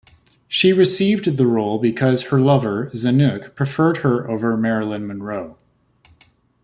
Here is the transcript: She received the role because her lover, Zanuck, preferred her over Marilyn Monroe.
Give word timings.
She 0.47 0.73
received 0.73 1.25
the 1.37 1.45
role 1.45 1.77
because 1.77 2.23
her 2.29 2.39
lover, 2.41 2.89
Zanuck, 2.91 3.53
preferred 3.53 3.97
her 3.97 4.27
over 4.27 4.57
Marilyn 4.57 5.05
Monroe. 5.05 5.59